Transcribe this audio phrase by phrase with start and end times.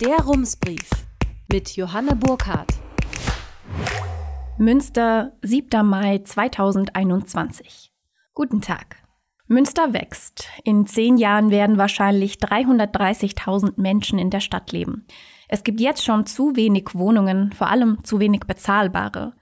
[0.00, 0.90] Der Rumsbrief
[1.52, 2.68] mit Johanna Burkhardt.
[4.58, 5.86] Münster, 7.
[5.86, 7.92] Mai 2021.
[8.34, 8.96] Guten Tag.
[9.46, 10.48] Münster wächst.
[10.64, 15.06] In zehn Jahren werden wahrscheinlich 330.000 Menschen in der Stadt leben.
[15.48, 19.34] Es gibt jetzt schon zu wenig Wohnungen, vor allem zu wenig bezahlbare.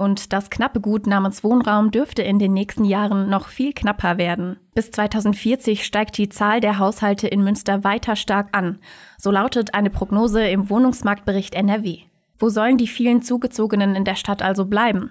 [0.00, 4.56] Und das knappe Gut namens Wohnraum dürfte in den nächsten Jahren noch viel knapper werden.
[4.74, 8.78] Bis 2040 steigt die Zahl der Haushalte in Münster weiter stark an.
[9.18, 11.98] So lautet eine Prognose im Wohnungsmarktbericht NRW.
[12.38, 15.10] Wo sollen die vielen Zugezogenen in der Stadt also bleiben?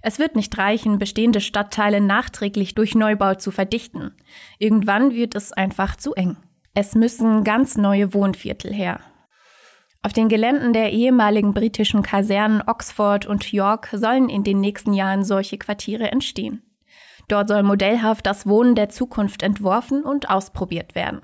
[0.00, 4.12] Es wird nicht reichen, bestehende Stadtteile nachträglich durch Neubau zu verdichten.
[4.58, 6.38] Irgendwann wird es einfach zu eng.
[6.72, 9.00] Es müssen ganz neue Wohnviertel her.
[10.04, 15.24] Auf den Geländen der ehemaligen britischen Kasernen Oxford und York sollen in den nächsten Jahren
[15.24, 16.62] solche Quartiere entstehen.
[17.28, 21.22] Dort soll modellhaft das Wohnen der Zukunft entworfen und ausprobiert werden.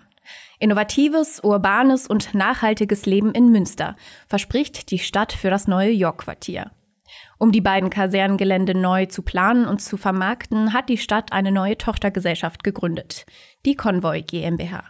[0.60, 3.96] Innovatives, urbanes und nachhaltiges Leben in Münster
[4.28, 6.70] verspricht die Stadt für das neue York-Quartier.
[7.38, 11.78] Um die beiden Kasernengelände neu zu planen und zu vermarkten, hat die Stadt eine neue
[11.78, 13.26] Tochtergesellschaft gegründet,
[13.64, 14.84] die Convoy GmbH.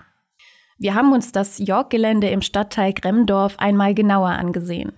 [0.79, 4.93] Wir haben uns das York-Gelände im Stadtteil Gremdorf einmal genauer angesehen.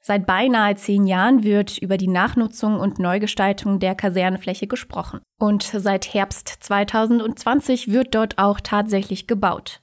[0.00, 5.20] Seit beinahe zehn Jahren wird über die Nachnutzung und Neugestaltung der Kasernenfläche gesprochen.
[5.38, 9.80] Und seit Herbst 2020 wird dort auch tatsächlich gebaut.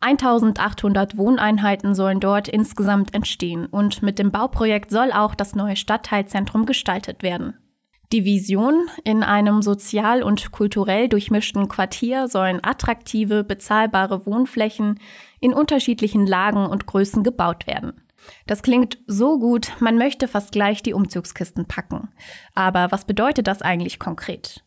[0.00, 6.66] 1800 Wohneinheiten sollen dort insgesamt entstehen und mit dem Bauprojekt soll auch das neue Stadtteilzentrum
[6.66, 7.58] gestaltet werden.
[8.10, 14.98] Die Vision, in einem sozial und kulturell durchmischten Quartier sollen attraktive, bezahlbare Wohnflächen
[15.40, 18.00] in unterschiedlichen Lagen und Größen gebaut werden.
[18.46, 22.08] Das klingt so gut, man möchte fast gleich die Umzugskisten packen.
[22.54, 24.64] Aber was bedeutet das eigentlich konkret?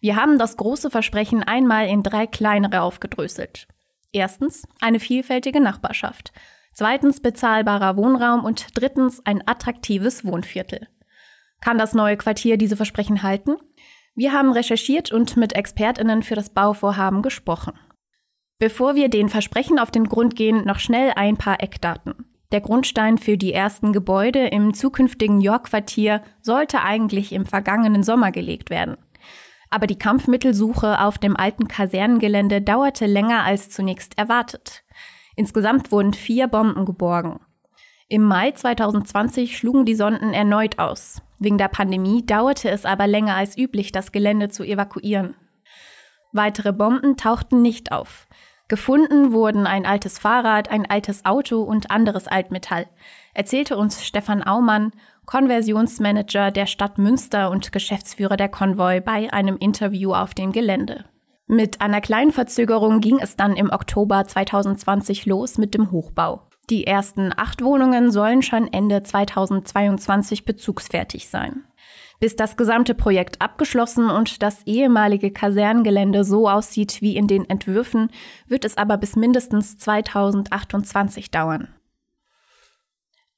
[0.00, 3.68] Wir haben das große Versprechen einmal in drei kleinere aufgedröselt.
[4.12, 6.32] Erstens eine vielfältige Nachbarschaft.
[6.74, 10.88] Zweitens bezahlbarer Wohnraum und drittens ein attraktives Wohnviertel.
[11.62, 13.56] Kann das neue Quartier diese Versprechen halten?
[14.14, 17.72] Wir haben recherchiert und mit Expertinnen für das Bauvorhaben gesprochen.
[18.58, 22.14] Bevor wir den Versprechen auf den Grund gehen, noch schnell ein paar Eckdaten.
[22.50, 28.68] Der Grundstein für die ersten Gebäude im zukünftigen York-Quartier sollte eigentlich im vergangenen Sommer gelegt
[28.68, 28.98] werden.
[29.70, 34.84] Aber die Kampfmittelsuche auf dem alten Kasernengelände dauerte länger als zunächst erwartet.
[35.36, 37.40] Insgesamt wurden vier Bomben geborgen.
[38.08, 41.22] Im Mai 2020 schlugen die Sonden erneut aus.
[41.42, 45.34] Wegen der Pandemie dauerte es aber länger als üblich, das Gelände zu evakuieren.
[46.30, 48.28] Weitere Bomben tauchten nicht auf.
[48.68, 52.86] Gefunden wurden ein altes Fahrrad, ein altes Auto und anderes Altmetall,
[53.34, 54.92] erzählte uns Stefan Aumann,
[55.26, 61.06] Konversionsmanager der Stadt Münster und Geschäftsführer der Konvoi bei einem Interview auf dem Gelände.
[61.48, 66.51] Mit einer kleinen Verzögerung ging es dann im Oktober 2020 los mit dem Hochbau.
[66.72, 71.64] Die ersten acht Wohnungen sollen schon Ende 2022 bezugsfertig sein.
[72.18, 78.08] Bis das gesamte Projekt abgeschlossen und das ehemalige Kasernengelände so aussieht wie in den Entwürfen,
[78.46, 81.68] wird es aber bis mindestens 2028 dauern.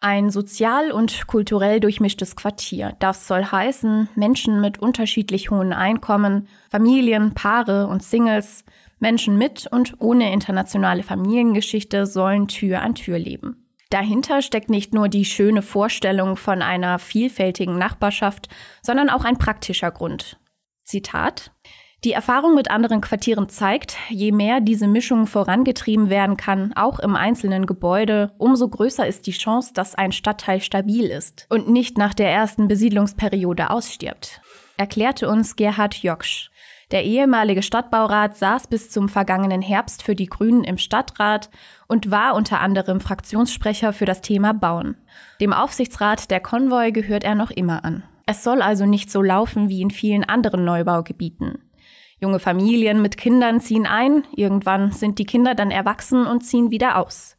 [0.06, 2.94] Ein sozial und kulturell durchmischtes Quartier.
[2.98, 8.66] Das soll heißen, Menschen mit unterschiedlich hohen Einkommen, Familien, Paare und Singles,
[8.98, 13.66] Menschen mit und ohne internationale Familiengeschichte sollen Tür an Tür leben.
[13.88, 18.50] Dahinter steckt nicht nur die schöne Vorstellung von einer vielfältigen Nachbarschaft,
[18.82, 20.38] sondern auch ein praktischer Grund.
[20.82, 21.50] Zitat
[22.04, 27.16] die Erfahrung mit anderen Quartieren zeigt, je mehr diese Mischung vorangetrieben werden kann, auch im
[27.16, 32.15] einzelnen Gebäude, umso größer ist die Chance, dass ein Stadtteil stabil ist und nicht nach
[32.15, 34.42] der ersten Besiedlungsperiode ausstirbt,
[34.76, 36.50] erklärte uns Gerhard Joksch,
[36.91, 41.50] der ehemalige Stadtbaurat saß bis zum vergangenen Herbst für die Grünen im Stadtrat
[41.88, 44.97] und war unter anderem Fraktionssprecher für das Thema Bauen.
[45.41, 48.04] Dem Aufsichtsrat der Konvoi gehört er noch immer an.
[48.26, 51.59] Es soll also nicht so laufen wie in vielen anderen Neubaugebieten.
[52.24, 56.96] Junge Familien mit Kindern ziehen ein, irgendwann sind die Kinder dann erwachsen und ziehen wieder
[56.96, 57.36] aus.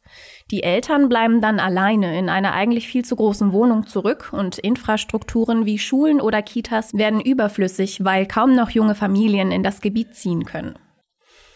[0.52, 5.66] Die Eltern bleiben dann alleine in einer eigentlich viel zu großen Wohnung zurück und Infrastrukturen
[5.66, 10.44] wie Schulen oder Kitas werden überflüssig, weil kaum noch junge Familien in das Gebiet ziehen
[10.44, 10.78] können.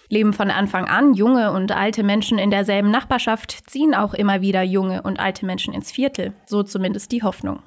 [0.09, 4.65] Leben von Anfang an junge und alte Menschen in derselben Nachbarschaft, ziehen auch immer wieder
[4.65, 7.62] junge und alte Menschen ins Viertel, so zumindest die Hoffnung.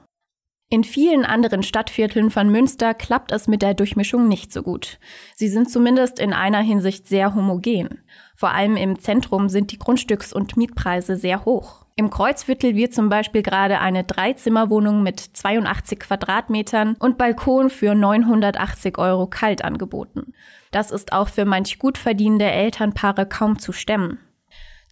[0.73, 4.97] In vielen anderen Stadtvierteln von Münster klappt es mit der Durchmischung nicht so gut.
[5.35, 8.01] Sie sind zumindest in einer Hinsicht sehr homogen.
[8.35, 11.85] Vor allem im Zentrum sind die Grundstücks- und Mietpreise sehr hoch.
[11.95, 18.97] Im Kreuzviertel wird zum Beispiel gerade eine Dreizimmerwohnung mit 82 Quadratmetern und Balkon für 980
[18.97, 20.33] Euro kalt angeboten.
[20.71, 24.17] Das ist auch für manch gut verdienende Elternpaare kaum zu stemmen.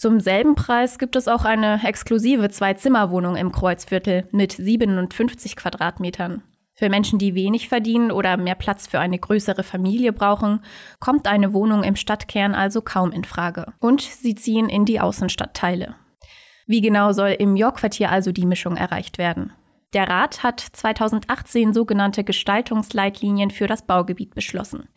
[0.02, 6.42] Zum selben Preis gibt es auch eine exklusive Zwei-Zimmer-Wohnung im Kreuzviertel mit 57 Quadratmetern.
[6.74, 10.64] Für Menschen, die wenig verdienen oder mehr Platz für eine größere Familie brauchen,
[11.00, 13.74] kommt eine Wohnung im Stadtkern also kaum in Frage.
[13.78, 15.94] Und sie ziehen in die Außenstadtteile.
[16.66, 19.54] Wie genau soll im York-Quartier also die Mischung erreicht werden?
[19.94, 24.88] Der Rat hat 2018 sogenannte Gestaltungsleitlinien für das Baugebiet beschlossen,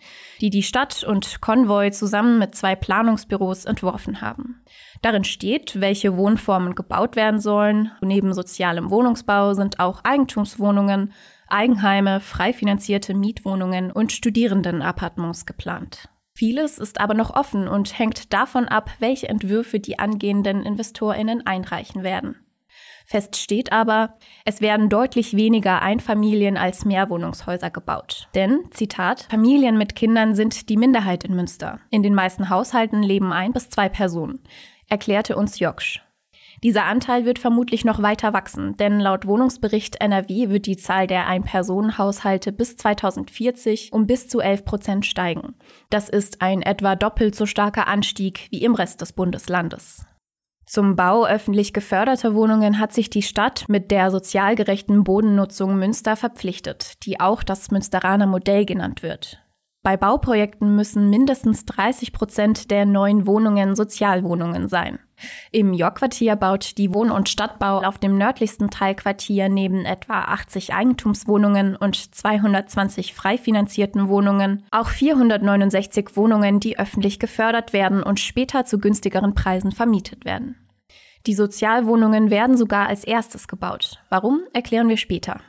[0.41, 4.63] die die Stadt und Konvoi zusammen mit zwei Planungsbüros entworfen haben.
[5.03, 7.91] Darin steht, welche Wohnformen gebaut werden sollen.
[8.03, 11.13] Neben sozialem Wohnungsbau sind auch Eigentumswohnungen,
[11.49, 16.09] Eigenheime, frei finanzierte Mietwohnungen und Studierendenappartements geplant.
[16.37, 22.05] Vieles ist aber noch offen und hängt davon ab, welche Entwürfe die angehenden Investorinnen einreichen
[22.05, 22.44] werden.
[23.05, 24.15] Fest steht aber,
[24.45, 28.29] es werden deutlich weniger Einfamilien als Mehrwohnungshäuser gebaut.
[28.35, 31.81] Denn, Zitat, Familien mit Kindern sind die Minderheit in Münster.
[31.91, 34.41] In den meisten Haushalten leben ein bis zwei Personen,
[34.89, 36.01] erklärte uns Joksch.
[36.63, 41.27] Dieser Anteil wird vermutlich noch weiter wachsen, denn laut Wohnungsbericht NRW wird die Zahl der
[41.27, 45.57] Ein-Personen-Haushalte bis 2040 um bis zu 11 Prozent steigen.
[45.91, 50.07] Das ist ein etwa doppelt so starker Anstieg wie im Rest des Bundeslandes.
[50.67, 56.17] Zum Bau öffentlich geförderter Wohnungen hat sich die Stadt mit der sozial gerechten Bodennutzung Münster
[56.17, 59.41] verpflichtet, die auch das Münsteraner Modell genannt wird.
[59.83, 64.99] Bei Bauprojekten müssen mindestens 30 Prozent der neuen Wohnungen Sozialwohnungen sein.
[65.51, 71.77] Im Jorquartier baut die Wohn- und Stadtbau auf dem nördlichsten Teilquartier neben etwa 80 Eigentumswohnungen
[71.77, 78.79] und 220 frei finanzierten Wohnungen auch 469 Wohnungen, die öffentlich gefördert werden und später zu
[78.79, 80.57] günstigeren Preisen vermietet werden.
[81.27, 83.99] Die Sozialwohnungen werden sogar als erstes gebaut.
[84.11, 85.41] Warum, erklären wir später.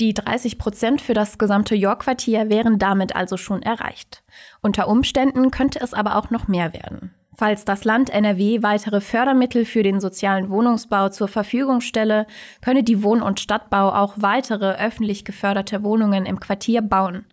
[0.00, 4.22] Die 30 Prozent für das gesamte York-Quartier wären damit also schon erreicht.
[4.62, 7.14] Unter Umständen könnte es aber auch noch mehr werden.
[7.34, 12.26] Falls das Land NRW weitere Fördermittel für den sozialen Wohnungsbau zur Verfügung stelle,
[12.62, 17.26] könne die Wohn- und Stadtbau auch weitere öffentlich geförderte Wohnungen im Quartier bauen,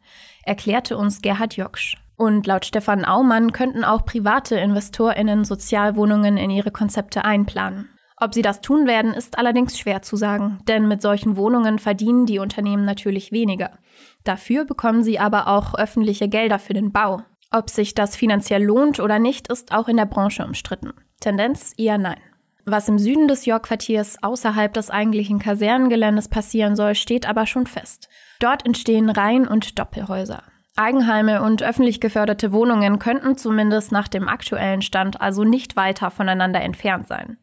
[0.44, 1.96] erklärte uns Gerhard Joksch.
[2.18, 7.90] Und laut Stefan Aumann könnten auch private InvestorInnen Sozialwohnungen in ihre Konzepte einplanen.
[8.20, 12.26] Ob sie das tun werden, ist allerdings schwer zu sagen, denn mit solchen Wohnungen verdienen
[12.26, 13.78] die Unternehmen natürlich weniger.
[14.24, 17.22] Dafür bekommen sie aber auch öffentliche Gelder für den Bau.
[17.52, 20.94] Ob sich das finanziell lohnt oder nicht, ist auch in der Branche umstritten.
[21.20, 22.20] Tendenz eher nein.
[22.66, 28.10] Was im Süden des York-Quartiers außerhalb des eigentlichen Kasernengeländes passieren soll, steht aber schon fest.
[28.40, 30.44] Dort entstehen Reihen- und Doppelhäuser.
[30.76, 36.62] Eigenheime und öffentlich geförderte Wohnungen könnten zumindest nach dem aktuellen Stand also nicht weiter voneinander
[36.62, 37.38] entfernt sein.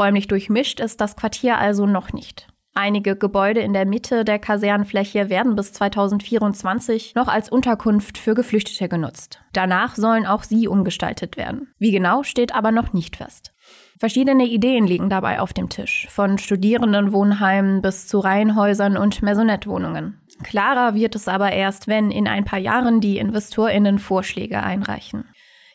[0.00, 2.48] Räumlich durchmischt ist das Quartier also noch nicht.
[2.72, 8.88] Einige Gebäude in der Mitte der Kasernenfläche werden bis 2024 noch als Unterkunft für Geflüchtete
[8.88, 9.42] genutzt.
[9.52, 11.74] Danach sollen auch sie umgestaltet werden.
[11.78, 13.52] Wie genau steht aber noch nicht fest.
[13.98, 20.18] Verschiedene Ideen liegen dabei auf dem Tisch, von Studierendenwohnheimen bis zu Reihenhäusern und Maisonettwohnungen.
[20.42, 25.24] Klarer wird es aber erst, wenn in ein paar Jahren die InvestorInnen Vorschläge einreichen.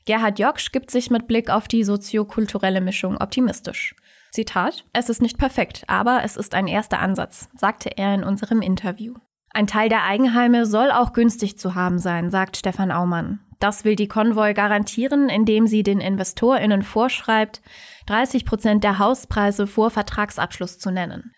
[0.06, 3.96] Gerhard Joksch gibt sich mit Blick auf die soziokulturelle Mischung optimistisch.
[4.36, 8.62] Zitat, es ist nicht perfekt, aber es ist ein erster Ansatz, sagte er in unserem
[8.62, 9.14] Interview.
[9.50, 13.40] Ein Teil der Eigenheime soll auch günstig zu haben sein, sagt Stefan Aumann.
[13.62, 17.62] Das will die Konvoi garantieren, indem sie den InvestorInnen vorschreibt,
[18.08, 21.32] 30 Prozent der Hauspreise vor Vertragsabschluss zu nennen.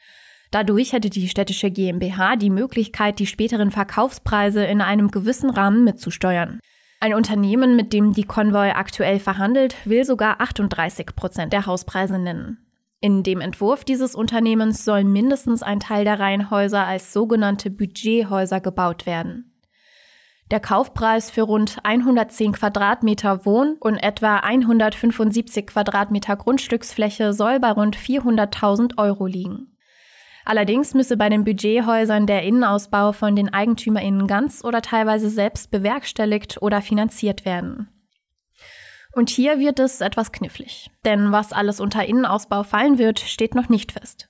[0.49, 6.59] Dadurch hätte die städtische GmbH die Möglichkeit, die späteren Verkaufspreise in einem gewissen Rahmen mitzusteuern.
[6.99, 12.66] Ein Unternehmen, mit dem die Konvoi aktuell verhandelt, will sogar 38 Prozent der Hauspreise nennen.
[12.99, 19.05] In dem Entwurf dieses Unternehmens soll mindestens ein Teil der Reihenhäuser als sogenannte Budgethäuser gebaut
[19.05, 19.53] werden.
[20.49, 27.97] Der Kaufpreis für rund 110 Quadratmeter Wohn- und etwa 175 Quadratmeter Grundstücksfläche soll bei rund
[27.97, 29.77] 400.000 Euro liegen.
[30.45, 36.61] Allerdings müsse bei den Budgethäusern der Innenausbau von den EigentümerInnen ganz oder teilweise selbst bewerkstelligt
[36.61, 37.89] oder finanziert werden.
[39.17, 40.91] Und hier wird es etwas knifflig.
[41.03, 44.29] Denn was alles unter Innenausbau fallen wird, steht noch nicht fest.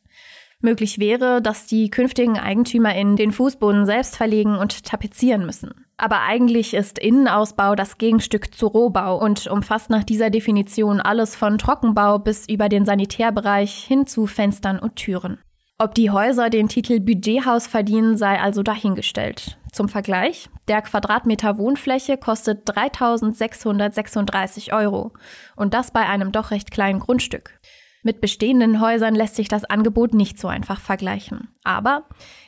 [0.61, 5.73] Möglich wäre, dass die künftigen EigentümerInnen den Fußboden selbst verlegen und tapezieren müssen.
[5.97, 11.57] Aber eigentlich ist Innenausbau das Gegenstück zu Rohbau und umfasst nach dieser Definition alles von
[11.57, 15.37] Trockenbau bis über den Sanitärbereich hin zu Fenstern und Türen.
[15.79, 19.57] Ob die Häuser den Titel Budgethaus verdienen, sei also dahingestellt.
[19.77, 25.11] Zum Vergleich, der Quadratmeter Wohnfläche kostet 3.636 Euro
[25.55, 27.59] und das bei einem doch recht kleinen Grundstück.
[28.01, 31.49] Mit bestehenden Häusern lässt sich das Angebot nicht so einfach vergleichen.
[31.63, 32.05] Aber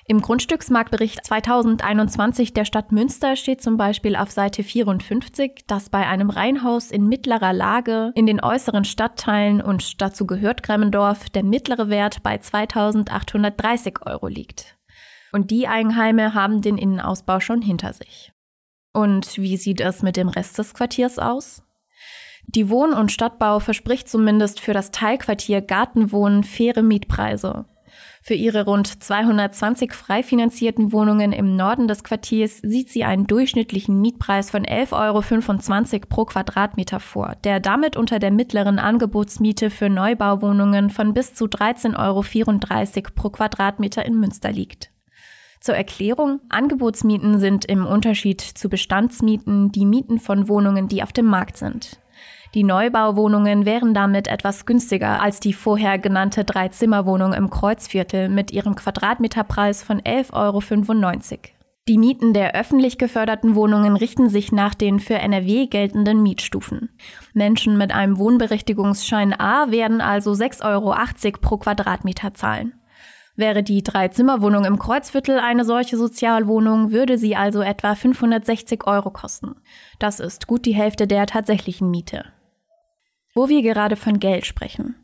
[0.08, 6.32] im Grundstücksmarktbericht 2021 der Stadt Münster steht zum Beispiel auf Seite 54, dass bei einem
[6.32, 12.24] Reihenhaus in mittlerer Lage in den äußeren Stadtteilen und dazu gehört Gremmendorf der mittlere Wert
[12.24, 14.79] bei 2830 Euro liegt.
[15.32, 18.32] Und die Eigenheime haben den Innenausbau schon hinter sich.
[18.94, 21.64] Und wie sieht es mit dem Rest des Quartiers aus?
[22.48, 27.66] Die Wohn- und Stadtbau verspricht zumindest für das Teilquartier Gartenwohnen faire Mietpreise.
[28.22, 34.00] Für ihre rund 220 frei finanzierten Wohnungen im Norden des Quartiers sieht sie einen durchschnittlichen
[34.02, 40.90] Mietpreis von 11,25 Euro pro Quadratmeter vor, der damit unter der mittleren Angebotsmiete für Neubauwohnungen
[40.90, 44.92] von bis zu 13,34 Euro pro Quadratmeter in Münster liegt.
[45.60, 51.26] Zur Erklärung, Angebotsmieten sind im Unterschied zu Bestandsmieten die Mieten von Wohnungen, die auf dem
[51.26, 52.00] Markt sind.
[52.56, 58.76] Die Neubauwohnungen wären damit etwas günstiger als die vorher genannte Dreizimmerwohnung im Kreuzviertel mit ihrem
[58.76, 61.40] Quadratmeterpreis von 11,95 Euro.
[61.88, 66.90] Die Mieten der öffentlich geförderten Wohnungen richten sich nach den für NRW geltenden Mietstufen.
[67.34, 72.79] Menschen mit einem Wohnberechtigungsschein A werden also 6,80 Euro pro Quadratmeter zahlen.
[73.40, 79.56] Wäre die Dreizimmerwohnung im Kreuzviertel eine solche Sozialwohnung, würde sie also etwa 560 Euro kosten.
[79.98, 82.26] Das ist gut die Hälfte der tatsächlichen Miete.
[83.34, 84.96] Wo wir gerade von Geld sprechen.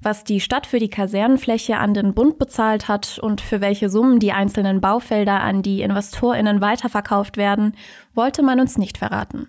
[0.00, 4.20] Was die Stadt für die Kasernenfläche an den Bund bezahlt hat und für welche Summen
[4.20, 7.76] die einzelnen Baufelder an die InvestorInnen weiterverkauft werden,
[8.14, 9.48] wollte man uns nicht verraten.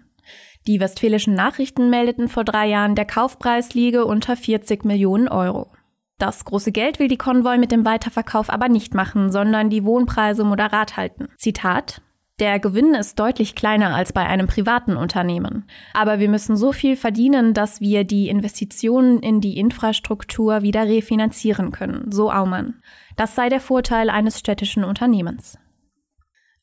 [0.68, 5.72] Die westfälischen Nachrichten meldeten vor drei Jahren, der Kaufpreis liege unter 40 Millionen Euro.
[6.18, 10.44] Das große Geld will die Konvoi mit dem Weiterverkauf aber nicht machen, sondern die Wohnpreise
[10.44, 11.28] moderat halten.
[11.38, 12.02] Zitat
[12.40, 15.66] der Gewinn ist deutlich kleiner als bei einem privaten Unternehmen.
[15.94, 21.72] Aber wir müssen so viel verdienen, dass wir die Investitionen in die Infrastruktur wieder refinanzieren
[21.72, 22.82] können, so Aumann.
[23.16, 25.60] Das sei der Vorteil eines städtischen Unternehmens.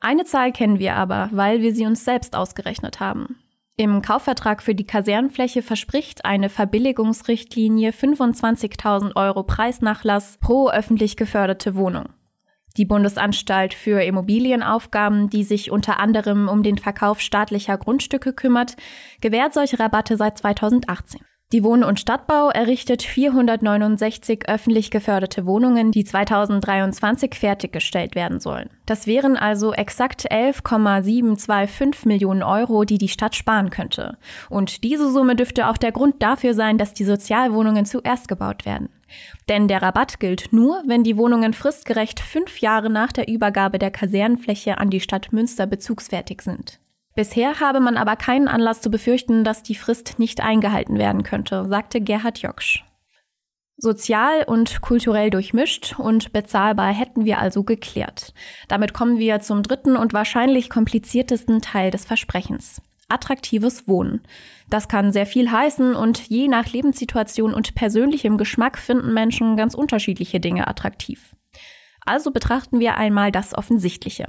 [0.00, 3.39] Eine Zahl kennen wir aber, weil wir sie uns selbst ausgerechnet haben.
[3.80, 12.10] Im Kaufvertrag für die Kasernenfläche verspricht eine Verbilligungsrichtlinie 25.000 Euro Preisnachlass pro öffentlich geförderte Wohnung.
[12.76, 18.76] Die Bundesanstalt für Immobilienaufgaben, die sich unter anderem um den Verkauf staatlicher Grundstücke kümmert,
[19.22, 21.22] gewährt solche Rabatte seit 2018.
[21.52, 28.70] Die Wohn- und Stadtbau errichtet 469 öffentlich geförderte Wohnungen, die 2023 fertiggestellt werden sollen.
[28.86, 34.16] Das wären also exakt 11,725 Millionen Euro, die die Stadt sparen könnte.
[34.48, 38.88] Und diese Summe dürfte auch der Grund dafür sein, dass die Sozialwohnungen zuerst gebaut werden.
[39.48, 43.90] Denn der Rabatt gilt nur, wenn die Wohnungen fristgerecht fünf Jahre nach der Übergabe der
[43.90, 46.78] Kasernenfläche an die Stadt Münster bezugsfertig sind.
[47.20, 51.66] Bisher habe man aber keinen Anlass zu befürchten, dass die Frist nicht eingehalten werden könnte,
[51.68, 52.82] sagte Gerhard Joksch.
[53.76, 58.32] Sozial und kulturell durchmischt und bezahlbar hätten wir also geklärt.
[58.68, 62.80] Damit kommen wir zum dritten und wahrscheinlich kompliziertesten Teil des Versprechens.
[63.10, 64.22] Attraktives Wohnen.
[64.70, 69.74] Das kann sehr viel heißen und je nach Lebenssituation und persönlichem Geschmack finden Menschen ganz
[69.74, 71.36] unterschiedliche Dinge attraktiv.
[72.10, 74.26] Also betrachten wir einmal das Offensichtliche.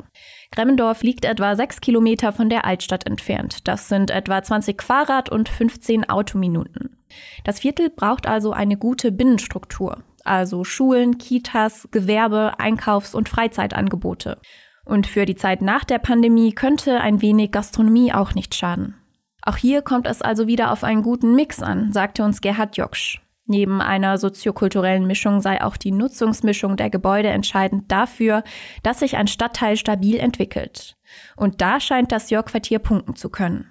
[0.52, 3.68] Gremmendorf liegt etwa sechs Kilometer von der Altstadt entfernt.
[3.68, 7.00] Das sind etwa 20 Fahrrad- und 15 Autominuten.
[7.44, 14.38] Das Viertel braucht also eine gute Binnenstruktur, also Schulen, Kitas, Gewerbe, Einkaufs- und Freizeitangebote.
[14.86, 18.94] Und für die Zeit nach der Pandemie könnte ein wenig Gastronomie auch nicht schaden.
[19.42, 23.22] Auch hier kommt es also wieder auf einen guten Mix an, sagte uns Gerhard Joksch.
[23.52, 28.46] Neben einer soziokulturellen Mischung sei auch die Nutzungsmischung der Gebäude entscheidend dafür,
[28.82, 30.96] dass sich ein Stadtteil stabil entwickelt.
[31.36, 33.66] Und da scheint das Jörg-Quartier punkten zu können.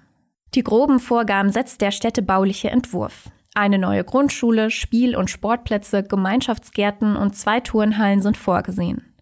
[0.54, 3.30] Die groben Vorgaben setzt der städtebauliche Entwurf.
[3.54, 9.14] Eine neue Grundschule, Spiel- und Sportplätze, Gemeinschaftsgärten und zwei Turnhallen sind vorgesehen.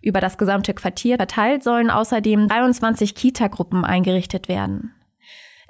[0.00, 4.94] Über das gesamte Quartier verteilt sollen außerdem 23 Kita-Gruppen eingerichtet werden.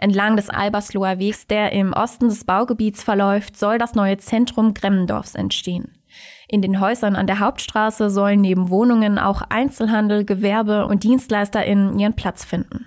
[0.04, 5.34] Entlang des Albersloher Wegs, der im Osten des Baugebiets verläuft, soll das neue Zentrum Gremmendorfs
[5.34, 5.96] entstehen.
[6.46, 12.12] In den Häusern an der Hauptstraße sollen neben Wohnungen auch Einzelhandel, Gewerbe und DienstleisterInnen ihren
[12.12, 12.86] Platz finden.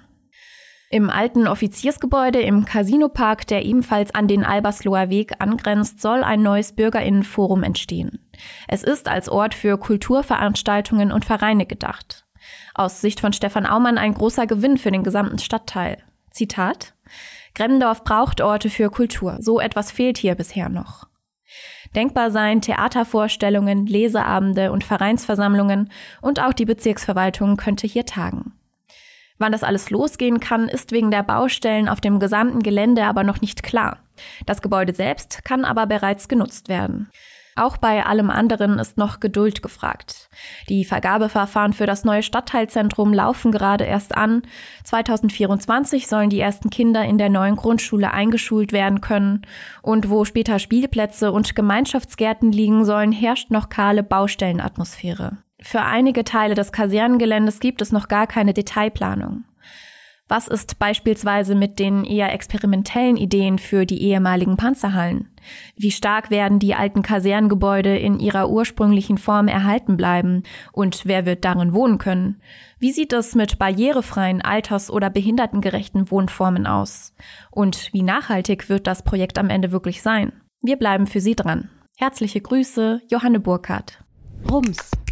[0.92, 6.74] Im alten Offiziersgebäude im Casinopark, der ebenfalls an den Albersloher Weg angrenzt, soll ein neues
[6.74, 8.20] Bürgerinnenforum entstehen.
[8.68, 12.28] Es ist als Ort für Kulturveranstaltungen und Vereine gedacht.
[12.76, 15.98] Aus Sicht von Stefan Aumann ein großer Gewinn für den gesamten Stadtteil.
[16.30, 16.94] Zitat
[17.56, 19.38] Gremmendorf braucht Orte für Kultur.
[19.40, 21.08] So etwas fehlt hier bisher noch.
[21.96, 25.90] Denkbar seien Theatervorstellungen, Leseabende und Vereinsversammlungen
[26.22, 28.54] und auch die Bezirksverwaltung könnte hier tagen.
[29.40, 33.42] Wann das alles losgehen kann, ist wegen der Baustellen auf dem gesamten Gelände aber noch
[33.42, 34.00] nicht klar.
[34.46, 37.10] Das Gebäude selbst kann aber bereits genutzt werden.
[37.58, 40.30] Auch bei allem anderen ist noch Geduld gefragt.
[40.70, 44.44] Die Vergabeverfahren für das neue Stadtteilzentrum laufen gerade erst an.
[44.84, 49.42] 2024 sollen die ersten Kinder in der neuen Grundschule eingeschult werden können.
[49.82, 55.38] Und wo später Spielplätze und Gemeinschaftsgärten liegen sollen, herrscht noch kahle Baustellenatmosphäre.
[55.60, 59.46] Für einige Teile des Kasernengeländes gibt es noch gar keine Detailplanung.
[60.30, 65.30] Was ist beispielsweise mit den eher experimentellen Ideen für die ehemaligen Panzerhallen?
[65.78, 70.44] Wie stark werden die alten Kasernengebäude in ihrer ursprünglichen Form erhalten bleiben?
[70.74, 72.42] Und wer wird darin wohnen können?
[72.78, 77.14] Wie sieht es mit barrierefreien, alters- oder behindertengerechten Wohnformen aus?
[77.50, 80.34] Und wie nachhaltig wird das Projekt am Ende wirklich sein?
[80.62, 81.70] Wir bleiben für Sie dran.
[81.96, 84.04] Herzliche Grüße, Johanne Burkhardt.
[84.52, 84.92] Rums,